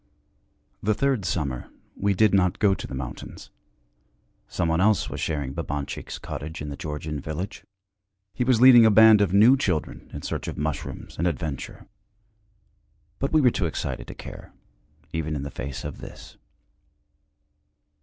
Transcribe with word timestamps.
II 0.01 0.77
The 0.87 0.93
third 0.95 1.25
summer 1.25 1.69
we 1.95 2.15
did 2.15 2.33
not 2.33 2.57
go 2.57 2.73
to 2.73 2.87
the 2.87 2.95
mountains. 2.95 3.51
Some 4.47 4.67
one 4.67 4.81
else 4.81 5.11
was 5.11 5.21
sharing 5.21 5.53
Babanchik's 5.53 6.17
cottage 6.17 6.59
in 6.59 6.69
the 6.69 6.75
Georgian 6.75 7.19
village; 7.19 7.63
he 8.33 8.43
was 8.43 8.59
leading 8.59 8.83
a 8.83 8.89
band 8.89 9.21
of 9.21 9.31
new 9.31 9.55
children 9.55 10.09
in 10.11 10.23
search 10.23 10.47
of 10.47 10.57
mushrooms 10.57 11.19
and 11.19 11.27
adventure. 11.27 11.85
But 13.19 13.31
we 13.31 13.41
were 13.41 13.51
too 13.51 13.67
excited 13.67 14.07
to 14.07 14.15
care, 14.15 14.53
even 15.13 15.35
in 15.35 15.43
the 15.43 15.51
face 15.51 15.83
of 15.83 15.99
this. 15.99 16.35